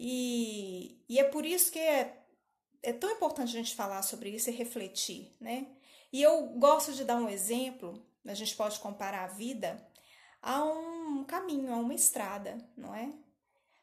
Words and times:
E, 0.00 1.02
e 1.08 1.18
é 1.18 1.24
por 1.24 1.44
isso 1.44 1.72
que 1.72 1.78
é, 1.80 2.22
é 2.84 2.92
tão 2.92 3.10
importante 3.10 3.48
a 3.48 3.58
gente 3.58 3.74
falar 3.74 4.02
sobre 4.02 4.30
isso 4.30 4.48
e 4.48 4.52
refletir, 4.52 5.34
né? 5.40 5.66
E 6.12 6.22
eu 6.22 6.46
gosto 6.50 6.92
de 6.92 7.04
dar 7.04 7.16
um 7.16 7.28
exemplo, 7.28 8.06
a 8.24 8.32
gente 8.32 8.54
pode 8.54 8.78
comparar 8.78 9.24
a 9.24 9.34
vida 9.34 9.84
a 10.40 10.64
um 10.64 11.24
caminho, 11.24 11.72
a 11.72 11.76
uma 11.76 11.94
estrada, 11.94 12.56
não 12.76 12.94
é? 12.94 13.12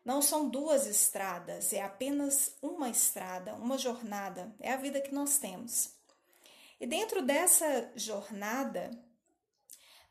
Não 0.06 0.22
são 0.22 0.48
duas 0.48 0.88
estradas, 0.88 1.74
é 1.74 1.82
apenas 1.82 2.56
uma 2.62 2.90
estrada, 2.90 3.54
uma 3.56 3.78
jornada, 3.78 4.56
é 4.62 4.72
a 4.72 4.78
vida 4.78 5.02
que 5.02 5.14
nós 5.14 5.38
temos. 5.38 5.96
E 6.80 6.88
dentro 6.88 7.22
dessa 7.24 7.92
jornada, 7.94 8.90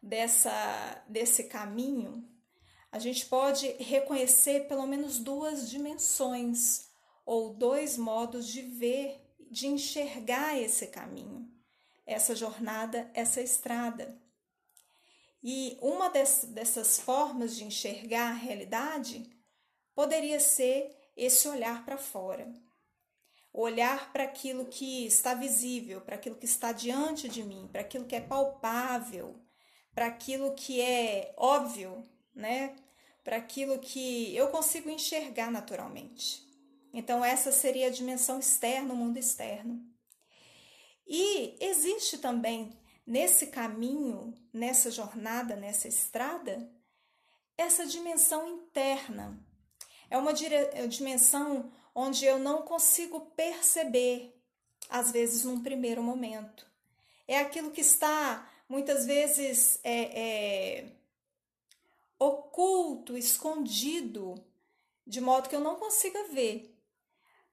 dessa, 0.02 1.02
desse 1.09 1.45
caminho, 1.45 2.29
a 2.95 2.98
gente 3.00 3.26
pode 3.26 3.66
reconhecer 3.80 4.68
pelo 4.68 4.86
menos 4.86 5.18
duas 5.18 5.68
dimensões 5.68 6.90
ou 7.26 7.52
dois 7.52 7.98
modos 7.98 8.46
de 8.46 8.62
ver, 8.62 9.20
de 9.50 9.67
enxergar 9.67 10.57
esse 10.57 10.86
caminho, 10.86 11.53
essa 12.07 12.36
jornada, 12.36 13.11
essa 13.12 13.40
estrada. 13.40 14.17
E 15.43 15.76
uma 15.82 16.08
dessas 16.08 17.00
formas 17.00 17.57
de 17.57 17.64
enxergar 17.64 18.30
a 18.30 18.34
realidade 18.34 19.29
poderia 19.92 20.39
ser 20.39 20.96
esse 21.17 21.48
olhar 21.48 21.84
para 21.84 21.98
fora. 21.98 22.54
Olhar 23.53 24.12
para 24.12 24.22
aquilo 24.22 24.67
que 24.67 25.04
está 25.04 25.34
visível, 25.34 26.00
para 26.00 26.14
aquilo 26.14 26.36
que 26.36 26.46
está 26.46 26.70
diante 26.70 27.29
de 27.29 27.42
mim, 27.42 27.68
para 27.72 27.81
aquilo 27.81 28.04
que 28.04 28.14
é 28.14 28.20
palpável, 28.20 29.34
para 29.92 30.06
aquilo 30.06 30.54
que 30.54 30.81
é 30.81 31.34
óbvio, 31.36 32.08
né? 32.33 32.77
Para 33.24 33.38
aquilo 33.38 33.78
que 33.80 34.36
eu 34.36 34.48
consigo 34.48 34.88
enxergar 34.88 35.50
naturalmente. 35.50 36.46
Então, 36.92 37.24
essa 37.24 37.50
seria 37.50 37.88
a 37.88 37.91
dimensão 37.91 38.38
externa, 38.38 38.94
o 38.94 38.97
mundo 38.97 39.19
externo. 39.19 39.84
E 41.06 41.56
existe 41.61 42.19
também 42.19 42.78
nesse 43.06 43.48
caminho, 43.48 44.33
nessa 44.53 44.91
jornada, 44.91 45.56
nessa 45.56 45.89
estrada, 45.89 46.70
essa 47.56 47.86
dimensão 47.86 48.47
interna, 48.48 49.38
é 50.11 50.19
uma 50.19 50.33
é 50.33 50.86
dimensão 50.86 51.72
onde 51.94 52.25
eu 52.25 52.38
não 52.38 52.62
consigo 52.62 53.20
perceber, 53.36 54.33
às 54.88 55.11
vezes 55.11 55.44
num 55.44 55.62
primeiro 55.62 56.03
momento. 56.03 56.66
É 57.27 57.38
aquilo 57.38 57.70
que 57.70 57.81
está 57.81 58.48
muitas 58.69 59.06
vezes 59.06 59.78
é, 59.83 60.03
é, 60.03 60.92
oculto, 62.27 63.17
escondido, 63.17 64.34
de 65.06 65.20
modo 65.20 65.48
que 65.48 65.56
eu 65.56 65.61
não 65.61 65.77
consiga 65.77 66.25
ver. 66.28 66.75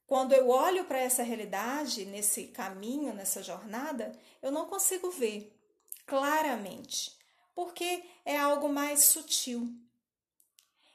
Quando 0.07 0.33
eu 0.33 0.49
olho 0.49 0.85
para 0.85 0.99
essa 0.99 1.23
realidade, 1.23 2.05
nesse 2.05 2.47
caminho, 2.47 3.13
nessa 3.13 3.41
jornada, 3.41 4.11
eu 4.41 4.51
não 4.51 4.65
consigo 4.65 5.09
ver 5.09 5.57
claramente, 6.05 7.17
porque 7.55 8.03
é 8.25 8.37
algo 8.37 8.67
mais 8.67 9.05
sutil. 9.05 9.73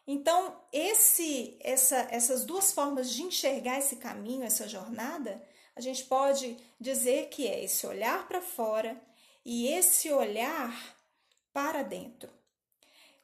Então, 0.07 0.63
esse, 0.73 1.57
essa, 1.61 2.07
essas 2.11 2.45
duas 2.45 2.73
formas 2.73 3.11
de 3.11 3.23
enxergar 3.23 3.79
esse 3.79 3.97
caminho, 3.97 4.45
essa 4.45 4.69
jornada, 4.69 5.43
a 5.75 5.81
gente 5.81 6.05
pode 6.05 6.57
dizer 6.79 7.29
que 7.29 7.47
é 7.47 7.65
esse 7.65 7.87
olhar 7.87 8.29
para 8.29 8.41
fora 8.41 9.01
e 9.45 9.67
esse 9.67 10.13
olhar 10.13 10.97
para 11.53 11.83
dentro. 11.83 12.31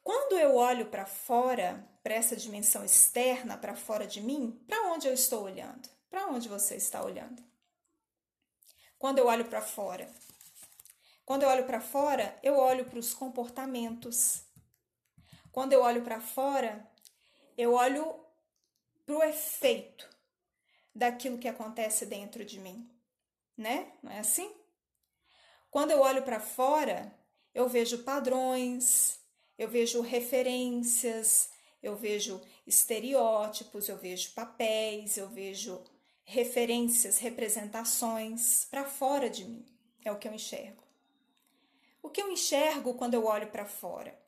Quando 0.03 0.37
eu 0.37 0.55
olho 0.55 0.87
para 0.87 1.05
fora, 1.05 1.87
para 2.03 2.13
essa 2.13 2.35
dimensão 2.35 2.83
externa, 2.83 3.57
para 3.57 3.75
fora 3.75 4.05
de 4.05 4.21
mim, 4.21 4.61
para 4.67 4.91
onde 4.91 5.07
eu 5.07 5.13
estou 5.13 5.43
olhando? 5.43 5.89
Para 6.09 6.27
onde 6.27 6.49
você 6.49 6.75
está 6.75 7.03
olhando? 7.03 7.41
Quando 8.99 9.19
eu 9.19 9.27
olho 9.27 9.45
para 9.45 9.61
fora. 9.61 10.09
Quando 11.25 11.43
eu 11.43 11.49
olho 11.49 11.65
para 11.65 11.79
fora, 11.79 12.37
eu 12.43 12.57
olho 12.57 12.85
para 12.85 12.99
os 12.99 13.13
comportamentos, 13.13 14.43
quando 15.53 15.71
eu 15.71 15.81
olho 15.81 16.01
para 16.01 16.19
fora, 16.19 16.85
eu 17.57 17.73
olho 17.73 18.25
para 19.05 19.15
o 19.15 19.23
efeito 19.23 20.09
daquilo 20.93 21.37
que 21.37 21.47
acontece 21.47 22.05
dentro 22.05 22.43
de 22.43 22.59
mim, 22.59 22.89
né? 23.55 23.93
Não 24.01 24.11
é 24.11 24.19
assim? 24.19 24.51
Quando 25.69 25.91
eu 25.91 26.01
olho 26.01 26.23
para 26.23 26.39
fora, 26.39 27.17
eu 27.53 27.69
vejo 27.69 28.03
padrões, 28.03 29.22
eu 29.57 29.67
vejo 29.67 30.01
referências, 30.01 31.49
eu 31.81 31.95
vejo 31.95 32.41
estereótipos, 32.65 33.89
eu 33.89 33.97
vejo 33.97 34.31
papéis, 34.33 35.17
eu 35.17 35.29
vejo 35.29 35.83
referências, 36.23 37.17
representações 37.19 38.65
para 38.71 38.85
fora 38.85 39.29
de 39.29 39.45
mim. 39.45 39.65
É 40.03 40.11
o 40.11 40.17
que 40.17 40.27
eu 40.27 40.33
enxergo. 40.33 40.83
O 42.01 42.09
que 42.09 42.21
eu 42.21 42.31
enxergo 42.31 42.93
quando 42.95 43.13
eu 43.13 43.25
olho 43.25 43.47
para 43.47 43.65
fora? 43.65 44.23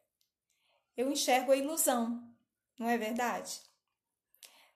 eu 0.96 1.12
enxergo 1.12 1.52
a 1.52 1.58
ilusão, 1.58 2.24
não 2.80 2.90
é 2.90 2.98
verdade? 2.98 3.60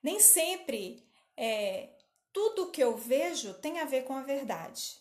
Nem 0.02 0.20
sempre 0.20 1.06
é, 1.36 1.90
tudo 2.32 2.70
que 2.70 2.82
eu 2.82 2.96
vejo 2.96 3.54
tem 3.54 3.80
a 3.80 3.84
ver 3.84 4.04
com 4.04 4.14
a 4.14 4.22
verdade. 4.22 4.98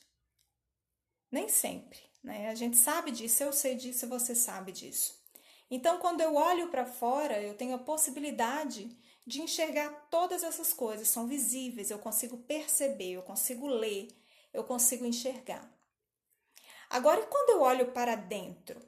Nem 1.31 1.47
sempre. 1.47 1.99
Né? 2.23 2.49
A 2.49 2.55
gente 2.55 2.77
sabe 2.77 3.11
disso, 3.11 3.43
eu 3.43 3.53
sei 3.53 3.75
disso, 3.75 4.07
você 4.07 4.33
sabe 4.33 4.71
disso. 4.71 5.18
Então, 5.69 5.99
quando 5.99 6.21
eu 6.21 6.35
olho 6.35 6.69
para 6.69 6.85
fora, 6.85 7.41
eu 7.41 7.55
tenho 7.55 7.75
a 7.75 7.79
possibilidade 7.79 8.89
de 9.25 9.41
enxergar 9.41 10.07
todas 10.09 10.43
essas 10.43 10.73
coisas, 10.73 11.07
são 11.07 11.27
visíveis, 11.27 11.91
eu 11.91 11.99
consigo 11.99 12.37
perceber, 12.37 13.11
eu 13.11 13.21
consigo 13.21 13.67
ler, 13.67 14.07
eu 14.51 14.63
consigo 14.63 15.05
enxergar. 15.05 15.71
Agora, 16.89 17.21
quando 17.27 17.51
eu 17.51 17.61
olho 17.61 17.91
para 17.91 18.15
dentro, 18.15 18.81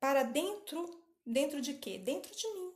para 0.00 0.24
dentro 0.24 1.06
Dentro 1.26 1.60
de 1.60 1.74
quê? 1.74 1.98
Dentro 1.98 2.32
de 2.36 2.48
mim. 2.54 2.72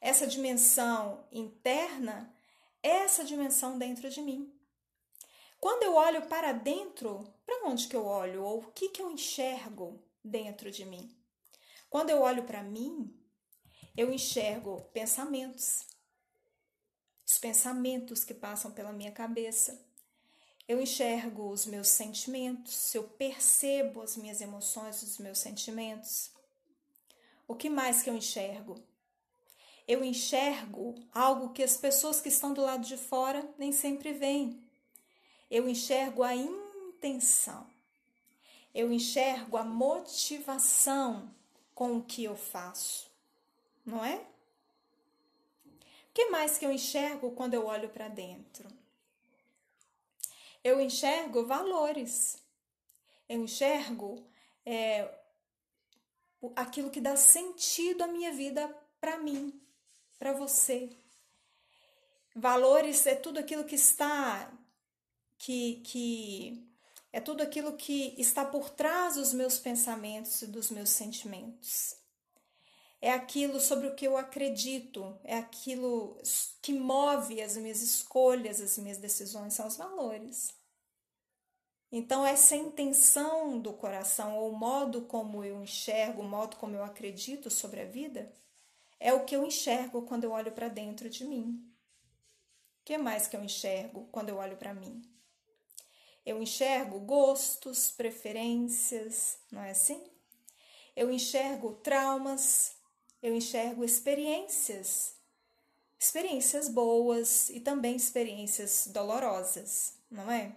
Essa 0.00 0.26
dimensão 0.26 1.24
interna 1.30 2.34
é 2.82 2.88
essa 2.88 3.24
dimensão 3.24 3.78
dentro 3.78 4.10
de 4.10 4.20
mim. 4.20 4.52
Quando 5.60 5.84
eu 5.84 5.94
olho 5.94 6.26
para 6.26 6.50
dentro, 6.50 7.32
para 7.46 7.68
onde 7.68 7.86
que 7.86 7.94
eu 7.94 8.04
olho? 8.04 8.42
Ou 8.42 8.58
o 8.58 8.72
que 8.72 8.88
que 8.88 9.00
eu 9.00 9.10
enxergo 9.10 10.02
dentro 10.24 10.68
de 10.68 10.84
mim? 10.84 11.16
Quando 11.90 12.10
eu 12.10 12.20
olho 12.20 12.44
para 12.44 12.62
mim, 12.62 13.14
eu 13.96 14.12
enxergo 14.12 14.82
pensamentos. 14.92 15.86
Os 17.26 17.38
pensamentos 17.38 18.24
que 18.24 18.34
passam 18.34 18.70
pela 18.70 18.92
minha 18.92 19.10
cabeça. 19.10 19.84
Eu 20.66 20.80
enxergo 20.82 21.50
os 21.50 21.64
meus 21.64 21.88
sentimentos, 21.88 22.94
eu 22.94 23.04
percebo 23.04 24.02
as 24.02 24.16
minhas 24.18 24.42
emoções, 24.42 25.02
os 25.02 25.16
meus 25.16 25.38
sentimentos. 25.38 26.30
O 27.46 27.54
que 27.54 27.70
mais 27.70 28.02
que 28.02 28.10
eu 28.10 28.14
enxergo? 28.14 28.74
Eu 29.86 30.04
enxergo 30.04 30.94
algo 31.10 31.54
que 31.54 31.62
as 31.62 31.78
pessoas 31.78 32.20
que 32.20 32.28
estão 32.28 32.52
do 32.52 32.60
lado 32.60 32.84
de 32.86 32.98
fora 32.98 33.48
nem 33.56 33.72
sempre 33.72 34.12
veem. 34.12 34.62
Eu 35.50 35.66
enxergo 35.66 36.22
a 36.22 36.34
intenção. 36.34 37.66
Eu 38.74 38.92
enxergo 38.92 39.56
a 39.56 39.64
motivação 39.64 41.34
com 41.78 41.98
o 41.98 42.02
que 42.02 42.24
eu 42.24 42.36
faço. 42.36 43.08
Não 43.86 44.04
é? 44.04 44.16
O 44.16 46.12
que 46.12 46.26
mais 46.26 46.58
que 46.58 46.66
eu 46.66 46.72
enxergo 46.72 47.30
quando 47.30 47.54
eu 47.54 47.66
olho 47.66 47.88
para 47.88 48.08
dentro? 48.08 48.68
Eu 50.64 50.80
enxergo 50.80 51.46
valores. 51.46 52.36
Eu 53.28 53.44
enxergo 53.44 54.26
é, 54.66 55.08
aquilo 56.56 56.90
que 56.90 57.00
dá 57.00 57.14
sentido 57.14 58.02
à 58.02 58.08
minha 58.08 58.32
vida 58.32 58.66
para 59.00 59.16
mim, 59.16 59.62
para 60.18 60.32
você. 60.32 60.90
Valores 62.34 63.06
é 63.06 63.14
tudo 63.14 63.38
aquilo 63.38 63.64
que 63.64 63.76
está 63.76 64.52
que 65.38 65.76
que 65.84 66.67
é 67.12 67.20
tudo 67.20 67.42
aquilo 67.42 67.76
que 67.76 68.14
está 68.18 68.44
por 68.44 68.70
trás 68.70 69.14
dos 69.14 69.32
meus 69.32 69.58
pensamentos 69.58 70.42
e 70.42 70.46
dos 70.46 70.70
meus 70.70 70.90
sentimentos. 70.90 71.96
É 73.00 73.12
aquilo 73.12 73.60
sobre 73.60 73.86
o 73.86 73.94
que 73.94 74.06
eu 74.06 74.16
acredito, 74.16 75.16
é 75.22 75.38
aquilo 75.38 76.20
que 76.60 76.72
move 76.72 77.40
as 77.40 77.56
minhas 77.56 77.80
escolhas, 77.80 78.60
as 78.60 78.76
minhas 78.76 78.98
decisões, 78.98 79.54
são 79.54 79.68
os 79.68 79.76
valores. 79.76 80.52
Então, 81.90 82.26
essa 82.26 82.54
intenção 82.54 83.58
do 83.58 83.72
coração, 83.72 84.36
ou 84.36 84.50
o 84.50 84.58
modo 84.58 85.02
como 85.02 85.42
eu 85.44 85.62
enxergo, 85.62 86.22
o 86.22 86.28
modo 86.28 86.56
como 86.56 86.76
eu 86.76 86.84
acredito 86.84 87.50
sobre 87.50 87.80
a 87.80 87.86
vida, 87.86 88.30
é 89.00 89.12
o 89.12 89.24
que 89.24 89.34
eu 89.34 89.46
enxergo 89.46 90.02
quando 90.02 90.24
eu 90.24 90.32
olho 90.32 90.52
para 90.52 90.68
dentro 90.68 91.08
de 91.08 91.24
mim. 91.24 91.64
O 92.80 92.84
que 92.84 92.98
mais 92.98 93.26
que 93.26 93.36
eu 93.36 93.44
enxergo 93.44 94.08
quando 94.10 94.28
eu 94.28 94.36
olho 94.36 94.56
para 94.56 94.74
mim? 94.74 95.02
Eu 96.24 96.42
enxergo 96.42 97.00
gostos, 97.00 97.90
preferências, 97.90 99.38
não 99.50 99.62
é 99.62 99.70
assim? 99.70 100.02
Eu 100.94 101.10
enxergo 101.10 101.74
traumas, 101.74 102.72
eu 103.22 103.34
enxergo 103.34 103.84
experiências 103.84 105.18
experiências 105.98 106.68
boas 106.68 107.50
e 107.50 107.60
também 107.60 107.96
experiências 107.96 108.86
dolorosas, 108.88 109.94
não 110.10 110.30
é? 110.30 110.54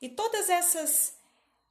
E 0.00 0.08
todas 0.08 0.50
essas 0.50 1.14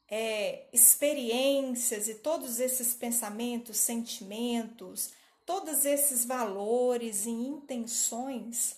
é, 0.09 0.65
experiências 0.73 2.09
e 2.09 2.15
todos 2.15 2.59
esses 2.59 2.94
pensamentos, 2.94 3.77
sentimentos, 3.77 5.12
todos 5.45 5.85
esses 5.85 6.25
valores 6.25 7.25
e 7.25 7.30
intenções, 7.30 8.75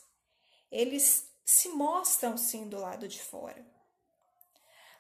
eles 0.72 1.26
se 1.46 1.70
mostram 1.70 2.38
sim 2.38 2.68
do 2.68 2.78
lado 2.78 3.08
de 3.08 3.20
fora. 3.20 3.66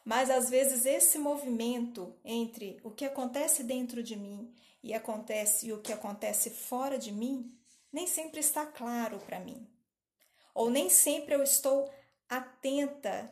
Mas 0.09 0.31
às 0.31 0.49
vezes 0.49 0.87
esse 0.87 1.19
movimento 1.19 2.15
entre 2.25 2.79
o 2.83 2.89
que 2.89 3.05
acontece 3.05 3.63
dentro 3.63 4.01
de 4.01 4.15
mim 4.15 4.51
e 4.81 4.91
acontece 4.91 5.67
e 5.67 5.71
o 5.71 5.81
que 5.81 5.93
acontece 5.93 6.49
fora 6.49 6.97
de 6.97 7.11
mim 7.11 7.55
nem 7.93 8.07
sempre 8.07 8.39
está 8.39 8.65
claro 8.65 9.19
para 9.19 9.39
mim. 9.39 9.69
Ou 10.55 10.67
nem 10.67 10.89
sempre 10.89 11.35
eu 11.35 11.43
estou 11.43 11.87
atenta 12.27 13.31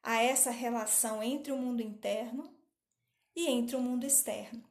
a 0.00 0.22
essa 0.22 0.52
relação 0.52 1.20
entre 1.20 1.50
o 1.50 1.58
mundo 1.58 1.82
interno 1.82 2.56
e 3.34 3.48
entre 3.48 3.74
o 3.74 3.80
mundo 3.80 4.06
externo. 4.06 4.62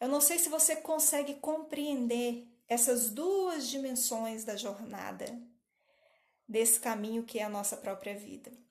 Eu 0.00 0.08
não 0.08 0.22
sei 0.22 0.38
se 0.38 0.48
você 0.48 0.74
consegue 0.74 1.34
compreender 1.34 2.48
essas 2.66 3.10
duas 3.10 3.68
dimensões 3.68 4.42
da 4.42 4.56
jornada, 4.56 5.26
desse 6.48 6.80
caminho 6.80 7.24
que 7.24 7.40
é 7.40 7.42
a 7.42 7.50
nossa 7.50 7.76
própria 7.76 8.16
vida. 8.16 8.63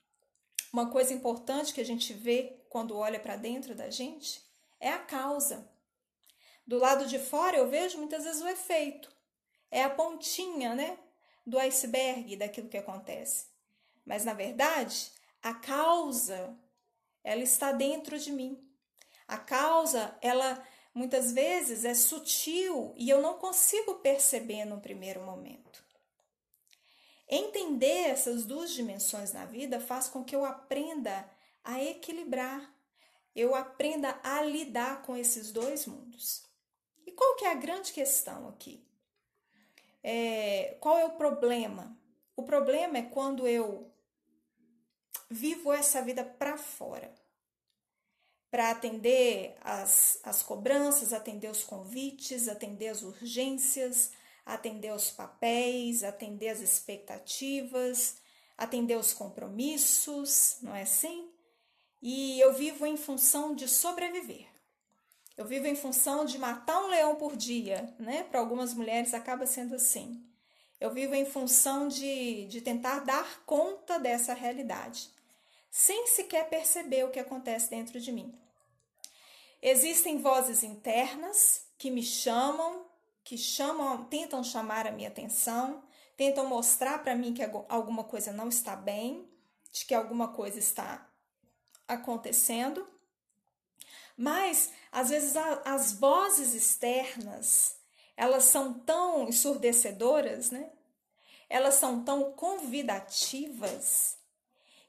Uma 0.74 0.90
coisa 0.90 1.14
importante 1.14 1.72
que 1.72 1.80
a 1.80 1.86
gente 1.86 2.14
vê 2.14 2.60
quando 2.68 2.98
olha 2.98 3.20
para 3.20 3.36
dentro 3.36 3.76
da 3.76 3.92
gente 3.92 4.42
é 4.80 4.90
a 4.90 4.98
causa. 4.98 5.70
Do 6.66 6.80
lado 6.80 7.06
de 7.06 7.20
fora 7.20 7.56
eu 7.56 7.70
vejo 7.70 8.00
muitas 8.00 8.24
vezes 8.24 8.42
o 8.42 8.48
efeito, 8.48 9.16
é 9.70 9.84
a 9.84 9.90
pontinha, 9.92 10.74
né, 10.74 10.98
do 11.46 11.60
iceberg 11.60 12.36
daquilo 12.38 12.70
que 12.70 12.78
acontece. 12.78 13.46
Mas 14.04 14.26
na 14.26 14.34
verdade, 14.34 15.12
a 15.44 15.54
causa 15.54 16.58
ela 17.24 17.44
está 17.44 17.72
dentro 17.72 18.18
de 18.18 18.32
mim. 18.32 18.60
A 19.28 19.38
causa, 19.38 20.18
ela 20.22 20.66
muitas 20.92 21.32
vezes 21.32 21.86
é 21.86 21.94
sutil 21.94 22.96
e 22.98 23.08
eu 23.12 23.22
não 23.22 23.38
consigo 23.38 24.00
perceber 24.00 24.66
no 24.66 24.82
primeiro 24.82 25.22
momento. 25.22 25.84
Entender 27.36 28.10
essas 28.10 28.46
duas 28.46 28.70
dimensões 28.70 29.34
na 29.34 29.44
vida 29.44 29.80
faz 29.80 30.08
com 30.08 30.24
que 30.24 30.36
eu 30.36 30.46
aprenda 30.46 31.28
a 31.64 31.84
equilibrar, 31.84 32.72
eu 33.36 33.56
aprenda 33.56 34.20
a 34.22 34.44
lidar 34.44 35.02
com 35.02 35.18
esses 35.18 35.52
dois 35.52 35.88
mundos. 35.88 36.44
E 37.08 37.12
qual 37.12 37.36
que 37.36 37.46
é 37.46 37.52
a 37.52 37.56
grande 37.56 37.92
questão 37.92 38.48
aqui? 38.50 38.86
É, 40.04 40.78
qual 40.80 41.00
é 41.00 41.06
o 41.06 41.18
problema? 41.18 41.98
O 42.36 42.44
problema 42.44 43.00
é 43.00 43.02
quando 43.02 43.48
eu 43.48 43.92
vivo 45.28 45.74
essa 45.74 46.04
vida 46.04 46.24
para 46.24 46.56
fora 46.56 47.12
para 48.52 48.70
atender 48.70 49.58
as, 49.62 50.20
as 50.22 50.44
cobranças, 50.44 51.12
atender 51.12 51.50
os 51.50 51.64
convites, 51.64 52.48
atender 52.48 52.90
as 52.90 53.02
urgências, 53.02 54.12
atender 54.46 54.94
os 54.94 55.10
papéis, 55.12 56.04
atender 56.04 56.50
as 56.50 56.60
expectativas, 56.60 58.18
atender 58.58 58.98
os 58.98 59.14
compromissos, 59.14 60.58
não 60.62 60.76
é 60.76 60.84
assim? 60.84 61.30
E 62.02 62.40
eu 62.40 62.54
vivo 62.54 62.86
em 62.86 62.98
função 62.98 63.56
de 63.56 63.68
sobreviver. 63.68 64.48
Eu 65.36 65.46
vivo 65.46 65.66
em 65.66 65.76
função 65.76 66.26
de 66.26 66.38
matar 66.38 66.84
um 66.84 66.88
leão 66.88 67.16
por 67.16 67.36
dia, 67.36 67.94
né? 67.98 68.24
Para 68.24 68.40
algumas 68.40 68.74
mulheres 68.74 69.14
acaba 69.14 69.46
sendo 69.46 69.76
assim. 69.76 70.24
Eu 70.80 70.92
vivo 70.92 71.16
em 71.16 71.26
função 71.26 71.88
de, 71.88 72.46
de 72.46 72.62
tentar 72.62 73.00
dar 73.00 73.44
conta 73.46 73.98
dessa 73.98 74.34
realidade, 74.34 75.10
sem 75.72 76.08
sequer 76.08 76.50
perceber 76.50 77.06
o 77.06 77.10
que 77.10 77.20
acontece 77.20 77.70
dentro 77.70 78.00
de 78.00 78.12
mim. 78.12 78.38
Existem 79.62 80.18
vozes 80.18 80.62
internas 80.62 81.66
que 81.78 81.90
me 81.90 82.04
chamam, 82.04 82.83
que 83.24 83.38
chamam, 83.38 84.06
tentam 84.06 84.44
chamar 84.44 84.86
a 84.86 84.92
minha 84.92 85.08
atenção, 85.08 85.84
tentam 86.18 86.46
mostrar 86.46 87.02
para 87.04 87.16
mim 87.16 87.34
que 87.34 87.44
alguma 87.70 88.04
coisa 88.04 88.32
não 88.32 88.50
está 88.50 88.76
bem, 88.76 89.28
de 89.72 89.86
que 89.86 89.94
alguma 89.94 90.28
coisa 90.28 90.60
está 90.60 91.10
acontecendo. 91.88 92.88
Mas 94.16 94.72
às 94.92 95.10
vezes 95.10 95.36
as 95.66 95.94
vozes 95.94 96.54
externas, 96.54 97.76
elas 98.16 98.44
são 98.44 98.74
tão 98.74 99.28
ensurdecedoras, 99.28 100.52
né? 100.52 100.72
Elas 101.50 101.76
são 101.76 102.04
tão 102.04 102.32
convidativas 102.34 104.18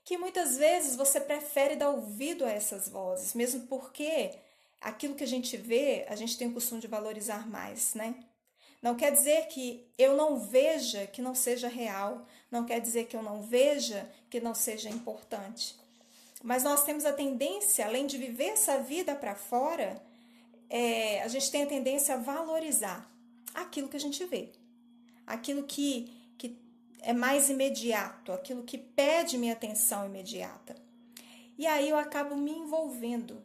que 0.05 0.19
muitas 0.19 0.59
vezes 0.59 0.97
você 0.97 1.19
prefere 1.21 1.77
dar 1.77 1.89
ouvido 1.89 2.45
a 2.45 2.51
essas 2.51 2.89
vozes, 2.89 3.33
mesmo 3.33 3.67
porque 3.67 4.39
aquilo 4.85 5.15
que 5.15 5.25
a 5.25 5.27
gente 5.27 5.57
vê, 5.57 6.05
a 6.09 6.15
gente 6.15 6.37
tem 6.37 6.49
o 6.49 6.53
costume 6.53 6.81
de 6.81 6.87
valorizar 6.87 7.49
mais, 7.49 7.95
né? 7.95 8.15
Não 8.83 8.95
quer 8.95 9.11
dizer 9.11 9.47
que 9.49 9.89
eu 9.97 10.15
não 10.15 10.39
veja 10.39 11.07
que 11.07 11.23
não 11.23 11.35
seja 11.35 11.69
real, 11.69 12.27
não 12.51 12.67
quer 12.67 12.81
dizer 12.81 13.07
que 13.07 13.17
eu 13.17 13.23
não 13.23 13.43
veja 13.43 14.09
que 14.29 14.41
não 14.41 14.55
seja 14.55 14.91
importante. 14.91 15.75
Mas 16.43 16.63
nós 16.63 16.85
temos 16.85 17.07
a 17.07 17.13
tendência, 17.15 17.87
além 17.87 18.07
de 18.07 18.19
viver 18.19 18.51
essa 18.51 18.79
vida 18.79 19.15
para 19.15 19.35
fora, 19.35 20.03
é, 20.69 21.23
a 21.23 21.29
gente 21.29 21.51
tem 21.51 21.63
a 21.63 21.67
tendência 21.67 22.15
a 22.15 22.19
valorizar 22.19 23.11
aquilo 23.55 23.89
que 23.89 23.97
a 23.97 24.01
gente 24.01 24.23
vê, 24.27 24.51
aquilo 25.27 25.63
que, 25.63 26.13
que 26.37 26.59
é 27.01 27.15
mais 27.15 27.49
imediato, 27.49 28.33
aquilo 28.33 28.63
que 28.63 28.77
pede 28.77 29.39
minha 29.39 29.55
atenção 29.55 30.05
imediata. 30.05 30.77
E 31.57 31.67
aí 31.67 31.89
eu 31.89 31.97
acabo 31.97 32.37
me 32.37 32.51
envolvendo 32.51 33.43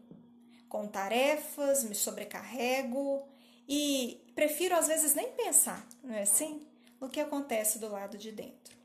com 0.69 0.87
tarefas, 0.87 1.83
me 1.83 1.95
sobrecarrego 1.95 3.27
e 3.67 4.23
prefiro 4.35 4.75
às 4.75 4.87
vezes 4.87 5.15
nem 5.15 5.31
pensar, 5.31 5.85
não 6.03 6.13
é 6.13 6.21
assim? 6.21 6.65
No 7.01 7.09
que 7.09 7.19
acontece 7.19 7.79
do 7.79 7.89
lado 7.89 8.17
de 8.17 8.31
dentro. 8.31 8.77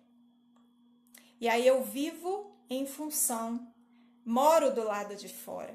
E 1.40 1.48
aí 1.48 1.66
eu 1.66 1.84
vivo 1.84 2.50
em 2.70 2.86
função, 2.86 3.68
moro 4.24 4.74
do 4.74 4.82
lado 4.82 5.14
de 5.14 5.28
fora. 5.28 5.74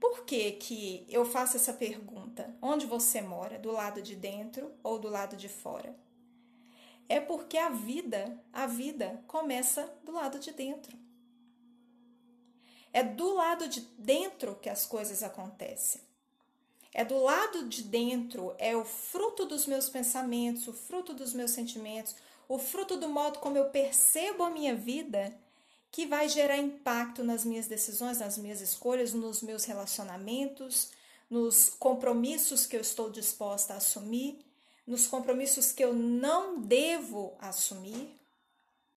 Por 0.00 0.24
que, 0.24 0.52
que 0.52 1.06
eu 1.10 1.26
faço 1.26 1.56
essa 1.56 1.74
pergunta? 1.74 2.56
Onde 2.62 2.86
você 2.86 3.20
mora? 3.20 3.58
Do 3.58 3.70
lado 3.70 4.00
de 4.00 4.16
dentro 4.16 4.72
ou 4.82 4.98
do 4.98 5.10
lado 5.10 5.36
de 5.36 5.48
fora? 5.48 5.94
É 7.06 7.20
porque 7.20 7.58
a 7.58 7.68
vida, 7.68 8.40
a 8.50 8.66
vida 8.66 9.22
começa 9.26 9.92
do 10.02 10.12
lado 10.12 10.38
de 10.38 10.52
dentro. 10.52 10.96
É 12.92 13.02
do 13.02 13.34
lado 13.34 13.68
de 13.68 13.80
dentro 13.98 14.56
que 14.56 14.68
as 14.68 14.84
coisas 14.84 15.22
acontecem. 15.22 16.00
É 16.92 17.04
do 17.04 17.22
lado 17.22 17.68
de 17.68 17.84
dentro, 17.84 18.54
é 18.58 18.76
o 18.76 18.84
fruto 18.84 19.46
dos 19.46 19.66
meus 19.66 19.88
pensamentos, 19.88 20.66
o 20.66 20.72
fruto 20.72 21.14
dos 21.14 21.32
meus 21.32 21.52
sentimentos, 21.52 22.16
o 22.48 22.58
fruto 22.58 22.96
do 22.96 23.08
modo 23.08 23.38
como 23.38 23.56
eu 23.56 23.66
percebo 23.66 24.42
a 24.42 24.50
minha 24.50 24.74
vida 24.74 25.32
que 25.92 26.06
vai 26.06 26.28
gerar 26.28 26.56
impacto 26.56 27.22
nas 27.22 27.44
minhas 27.44 27.66
decisões, 27.66 28.18
nas 28.18 28.38
minhas 28.38 28.60
escolhas, 28.60 29.12
nos 29.12 29.42
meus 29.42 29.64
relacionamentos, 29.64 30.90
nos 31.28 31.70
compromissos 31.70 32.66
que 32.66 32.76
eu 32.76 32.80
estou 32.80 33.08
disposta 33.10 33.74
a 33.74 33.76
assumir, 33.76 34.44
nos 34.84 35.06
compromissos 35.06 35.72
que 35.72 35.84
eu 35.84 35.92
não 35.92 36.60
devo 36.60 37.34
assumir, 37.38 38.19